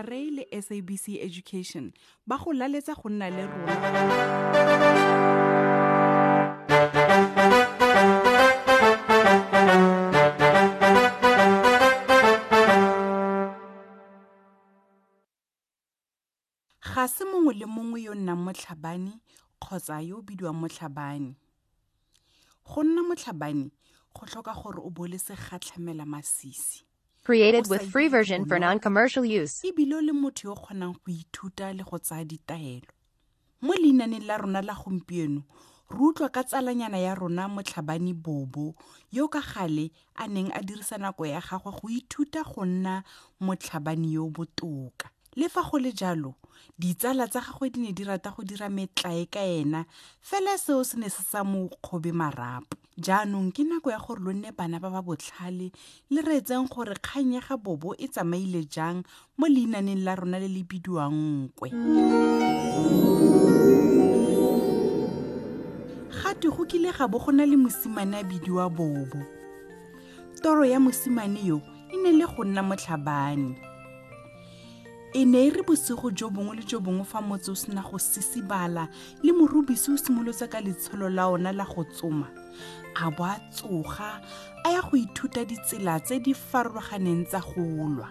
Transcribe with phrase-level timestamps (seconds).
[0.00, 1.92] Marei le sabc education.
[2.26, 3.74] Ba go laletsa go nna le rona.
[16.80, 19.12] Ga se mongwe le mongwe yo nnang motlhabane
[19.60, 21.34] kgotsa yo o bidiwang motlhabane.
[22.64, 23.70] Go nna motlhabane
[24.14, 26.89] go tlhoka gore o bo le segatlhamela masisi
[27.30, 29.62] Created with free version for non-commercial use.
[29.62, 32.90] ebile o le motho yo o kgonang go ithuta le go tsaya ditaelo.
[33.62, 35.44] Mo leinaneng la rona la gompieno
[35.90, 38.74] re utlwa ka tsalanyana ya rona motlhabane bobo
[39.12, 43.04] yo ka gale a neng a dirisa nako ya gagwe go ithuta go nna
[43.40, 45.06] motlhabane yo botoka.
[45.36, 46.34] Le fa go le jalo
[46.80, 49.86] ditsala tsa gagwe di ne di rata go dira metlae ka ena
[50.20, 54.32] fela seo se ne se sa mo kgobe marapo jaanong ke nako ya gore lo
[54.32, 55.72] nne bana ba ba botlhale
[56.12, 59.00] le reetseng gore kgang ya ga bobo e tsamaile jang
[59.38, 61.68] mo leinaneng la rona le le bidiwang nkwe.
[66.12, 69.18] Gate go kile ga bo go na le mosimane a bidiwa bobo.
[70.42, 73.69] Toro ya mosimane yo e ne le go nna motlhabane
[75.14, 77.98] e ne e re bosigo jo bongwe le jo bongwe fa motse o sena go
[77.98, 78.88] sisibala
[79.22, 82.28] le morubisi o simolotse ka letsholo la ona la go tsoma.
[82.96, 84.20] A bo a tsoga
[84.64, 88.10] a ya go ithuta ditsela tse di farologaneng tsa go lwa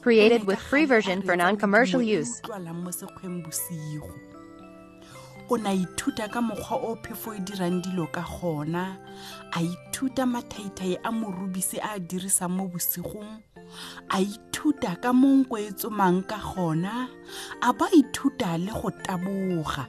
[0.00, 2.40] Created with free version for non-commercial use.
[2.48, 4.14] mo sekgweng bosigo.
[5.50, 8.96] O na ithuta ka mokgwa o phefo e dirang dilo ka gona.
[9.52, 13.42] A ithuta mathaithai a morubisi a a dirisang mo bosigong
[14.10, 17.08] a ithuta ka monko e tsomang ka gona
[17.62, 19.86] a ba ithuta le go taboga.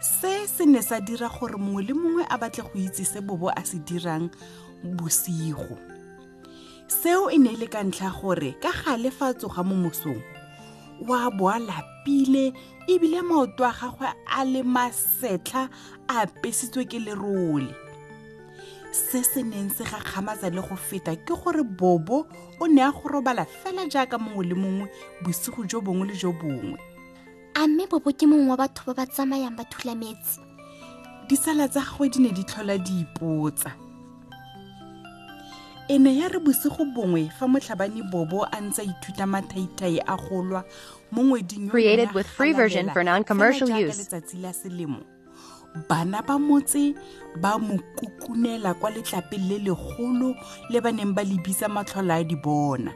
[0.00, 3.48] Se se ne sa dira gore mongwe le mongwe a batle go itse se bobo
[3.48, 4.30] a se dirang
[4.84, 5.76] bosigo.
[6.88, 10.20] Seo e ne e le ka ntlha gore ka gale fa tsoga mo mosong
[11.08, 12.52] wa bo a lapile
[12.88, 15.68] ebile maoto a gagwe a le masetlha
[16.08, 17.89] a apesitswe ke lerole
[18.92, 22.26] se se neng se gakgamatsa le go feta ke gore bobo
[22.60, 24.88] o ne a go robala fela jaaka mongwe le mongwe
[25.22, 26.78] bosigo jo bongwe le jo bongwe.
[27.54, 30.40] A mme bobo ke mongwe wa batho ba ba tsamayang ba thula metsi
[31.28, 33.70] disala tsa gagwe di ne di tlhola di ipotsa
[35.88, 40.16] e ne ya re bosigo bongwe fa motlhabane bobo a ntse a ithuta mathaithai a
[40.16, 40.64] golwa
[41.10, 43.98] mo ngweding yo Created with free version for non-commercial use.
[43.98, 44.98] letsatsi la selemo
[45.88, 46.94] bana ba motse
[47.38, 50.34] ba mo kukunela kwa letlapeng le legolo
[50.70, 52.92] le ba neng ba lebisa matlhola a di bona.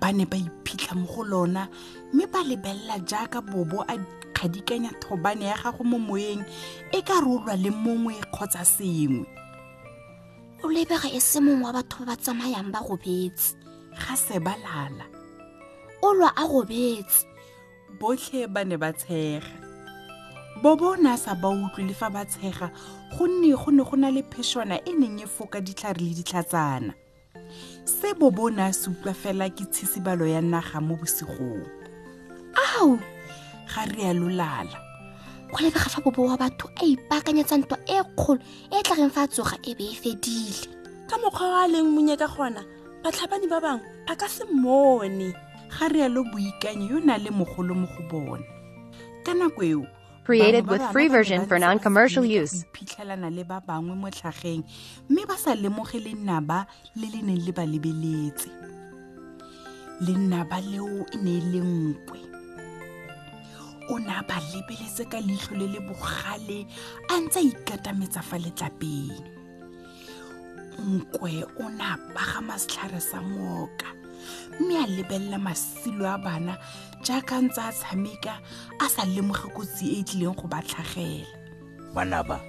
[0.00, 1.68] Ba ne ba iphitlha mo go lona
[2.12, 3.96] mme ba lebelela jaaka bobo a
[4.34, 6.44] kgadikanya thobane ya gago mo moyeng
[6.92, 9.26] e ka rolwa le mongwe kgotsa sengwe.
[10.62, 13.56] O lebega e se mongwe wa batho ba ba tsamayang ba robetse.
[13.96, 15.06] Ga se ba lala.
[16.02, 17.26] O lwa a robetse.
[17.98, 19.67] Botlhe ba ne ba tshega
[20.62, 22.70] bobo o ne a sa ba utlwe le fa ba tshega
[23.14, 26.92] gonne go ne go na le phešwana e neng e foka ditlhare le ditlhatsana.
[27.84, 31.62] Se bobo o ne a se utlwa fela ke tshitsibalo ya naga mo bosigong.
[32.58, 32.98] Ao!
[33.70, 34.78] Ga rialo lala.
[35.52, 38.42] Go lebega fa bobo wa batho a ipaakanyetsa ntwa e kgolo
[38.74, 40.66] e tla reng fa a tsoga e be e fedile.
[41.06, 42.66] Ka mokgwa wa a leng monye ka gona
[43.04, 45.30] batlhabani ba bangwe ba ka se mmone.
[45.70, 48.58] Ga rialo boikanyo yo o ne a le mogolo mo go bona
[49.28, 49.84] ka nako eo
[50.28, 52.52] Created with free bana ba ne version for non-commercial use.
[52.68, 54.60] iphitlhelana le ba bangwe mo tlhageng
[55.08, 56.68] mme ba sa lemoge lenaba
[57.00, 58.52] le le neng le ba lebeletse.
[60.04, 62.20] Lenaba leo e ne le nkwe
[63.88, 66.68] o ne a ba lebeletse ka leitlho le le bogale
[67.08, 69.16] a ntse a ikatametsa fa letlapeng.
[70.76, 73.97] Nkwe o ne a pagama setlhare sa mooka
[74.60, 76.58] mme a lebelela masilo a bana
[77.02, 78.34] jaaka ntse a tshameka
[78.80, 81.26] a sa lemoge kotsi e e tlileng go ba tlhagela.
[81.94, 82.40] Bana ba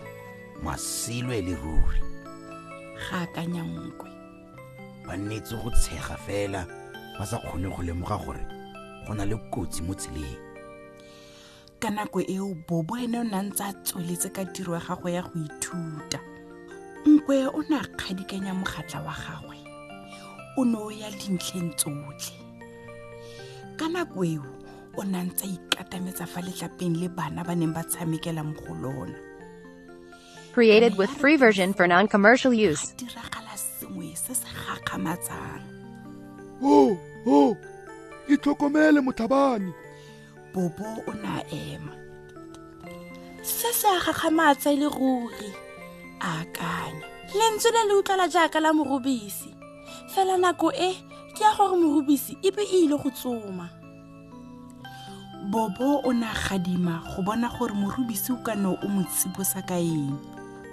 [0.64, 2.00] masilo e le ruri.
[2.98, 4.10] Ga akanya nkwe.
[5.06, 6.66] Ba nnetse go tshega fela
[7.20, 8.44] ba sa kgone go lemoga gore
[9.06, 10.38] go na le kotsi mo tseleng.
[11.80, 15.14] Ka nako eo bobo ene o ne a ntse a tsweletse ka tiro ya gagwe
[15.14, 16.20] ya go ithuta.
[17.06, 19.69] Nkwe o ne a kgadikanya mogatla wa gagwe
[20.58, 22.38] o ne o ya dintlheng tsotlhe
[23.80, 24.60] ka nako eo
[25.00, 28.54] o ne a ntse a ikatametsa fa letlapeng le bana ba neng ba tshamekela mo
[28.60, 29.16] go lona.
[30.52, 32.82] Created with free version for non-commercial use.
[32.92, 35.64] ga diragala sengwe se se gakgamatsang.
[36.62, 37.56] O o
[38.28, 39.72] itlhokomele mothabane.
[40.54, 41.94] Bobo o ne a ema.
[43.44, 45.50] Se se a gagamatsa e le ruri.
[46.20, 47.08] A akanya.
[47.38, 49.59] Lentswe le le utlwala jaaka la morobisi
[50.10, 50.94] fela nako e
[51.36, 53.70] ke ya gore morobisi e be e ile go tsoma.
[55.52, 59.62] Bobo o ne a gadima go bona gore morubisi o ka ne o mo tsibosa
[59.62, 60.18] ka eng.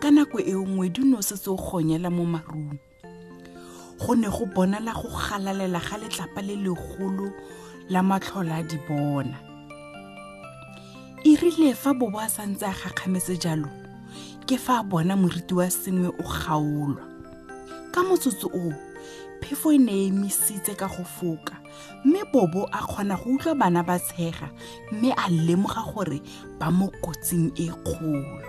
[0.00, 2.78] Ka nako eo ngwedi o ne o setse o gonyela mo marung.
[4.00, 7.32] Go ne go bonala go galalela ga letlapa le legolo
[7.90, 9.36] la matlhola a di bona.
[11.24, 13.68] E rile fa bobo a santse a gakgametse jalo
[14.46, 17.04] ke fa a bona moriti wa sengwe o kgaolwa.
[17.92, 18.85] Ka motsotso oo
[19.40, 21.56] phefo e ne e emisitse ka go foka
[22.04, 24.50] mme bobo a kgona go utlwa bana ba tshega
[24.92, 26.20] mme a lemoga gore
[26.58, 28.46] ba mo kotsing e kgolo.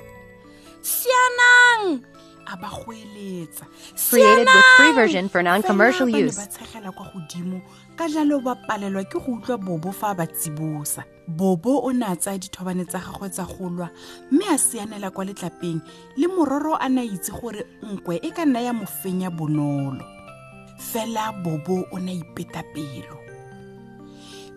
[0.81, 2.03] Sianang!
[2.49, 3.65] A ba go eletsa
[4.09, 7.61] Created with free version for non-commercial Fela ba tshegela kwa godimo
[7.97, 11.03] ka jalo ba palelwa ke go utlwa bobo fa a ba tsibosa.
[11.27, 13.89] Bobo o ne a tsaya dithobane tsa gagwe tsa go lwa
[14.31, 15.81] mme a sianela kwa letlapeng
[16.15, 20.16] le mororo a ne a itse gore nkwe e ka nna ya mo fenya bonolo
[20.77, 23.17] fela bobo o ne a ipeta pelo.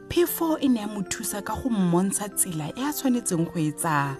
[0.08, 3.72] Phefo e ne ya mo thusa ka go mmontsha tsela e a tshwanetseng go e
[3.72, 4.16] tsaya.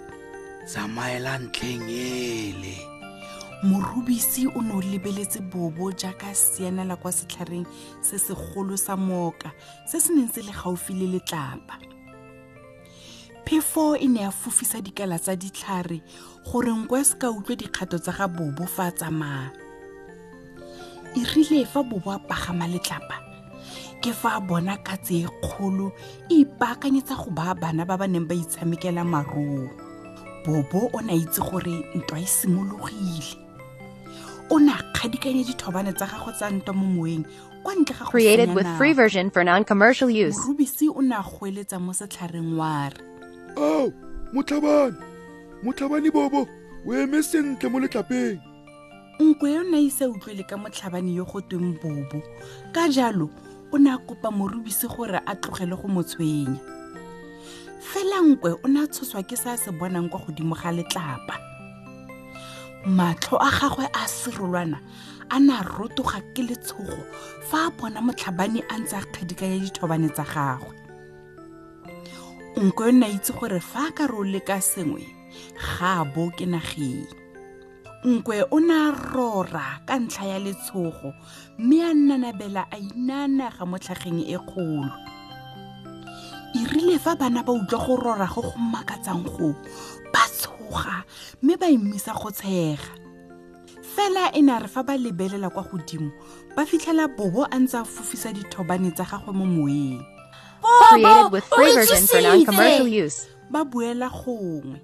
[0.65, 2.75] Tsamaela ntlheng ele.
[3.63, 7.65] Morubisi o ne o lebeletse bobo jaaka sianela kwa setlhareng
[8.01, 9.51] se segolo sa mooka
[9.85, 11.77] se se neng se le gaufi le letlapa.
[13.45, 16.01] Phefo e ne ya fofisa dikala tsa ditlhare
[16.47, 19.51] gore nko e se ka utlwe dikgato tsa ga bobo fa a tsamaya
[21.15, 23.17] e rile fa bobo pagama letlapa.
[24.01, 25.91] Ke fa a bona katse e kgolo
[26.29, 29.69] e ipaakanyetsa go baya bana ba ba neng ba itshamekela maroo
[30.45, 33.37] bobo o ne a itse gore ntwa e simologile.
[34.49, 37.25] O ne a kgadikanya dithobane tsa gagwe tsa ntwa mo moeng
[37.63, 40.35] kwa ntle ga go Created with free version for non-commercial use.
[40.35, 42.97] morubisi o ne a goeletsa mo setlhareng wa re.
[43.57, 43.93] Ao
[44.33, 44.97] motlhabane.
[45.63, 46.47] Motlhabane bobo
[46.87, 48.41] o eme sentle mo letlapeng
[49.21, 52.21] nkwe o ne ise utlwele ka motlhabane yo go tweng bobo.
[52.73, 53.29] Ka jalo
[53.71, 56.59] o ne a kopa morubisi gore a tlogele go mo tshwenya.
[57.79, 61.37] Fela nkwe o ne a tshoswa ke se a se bonang kwa godimo ga letlapa.
[62.85, 64.79] Matlho a gagwe a serolwana
[65.29, 67.05] a ne a rotoga ke letshogo
[67.49, 70.75] fa a bona motlhabane a ntse a kgadikanya dithobane tsa gagwe.
[72.57, 75.05] Nkwe o ne a itse gore fa a ka re o leka sengwe
[75.55, 77.20] ga a bo ke nageng
[78.05, 81.13] nkwe o ne a rora ka ntlha ya letshogo
[81.57, 84.89] mme a nnanabela a inaanaga mo tlhageng e kgolo.
[86.57, 89.53] E rile fa bana ba utlwa go rora go go makatsang go
[90.13, 91.05] ba tshoga
[91.41, 92.89] mme ba emisa go tshega.
[93.85, 96.09] Fela e ne a re fa ba lebelela kwa godimo
[96.55, 100.01] ba fitlhela bobo a ntse a fofisa dithobane tsa gagwe mo moeng.
[100.89, 103.29] Created with free version for non-commercial use.
[103.51, 104.81] ba boela gongwe.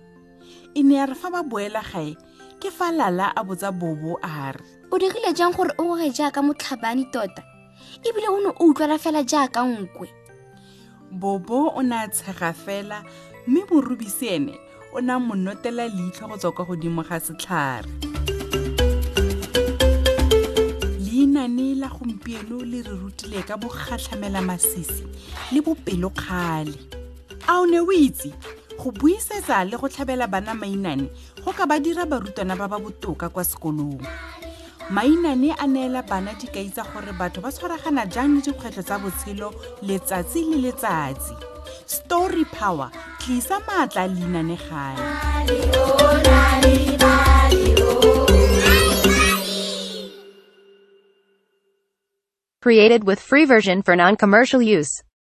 [0.75, 2.13] E ne ya re fa ba boela gae
[2.59, 4.61] ke fa lala a botsa bobo a re.
[4.91, 7.43] O dirile jang gore o goge jaaka motlhabane tota?
[8.03, 10.09] Ebile o ne o utlwala fela jaaka nkwe?
[11.11, 13.03] Bobo o ne a tshega fela
[13.47, 14.55] mme morubisi ene
[14.93, 17.85] o ne a mo notela leitlho go tswa kwa godimo ga setlhare.
[21.05, 25.05] Leinane la gompieno le re rutile ka bogatlhamela masisi
[25.51, 26.77] le bopelokgale.
[27.47, 28.33] A o ne o itse
[28.77, 31.09] go buisetsa le go tlhabela bana mainane
[31.43, 34.01] go ka ba dira barutwana ba ba botoka kwa sekolong.
[34.89, 39.49] Mainane a neela bana gore batho ba tshwaragana jang le dikgwetlho tsa botshelo
[39.81, 41.33] letsatsi le letsatsi.
[41.85, 44.07] Story power tlisa maatla
[52.61, 55.03] Created with free version for non-commercial use.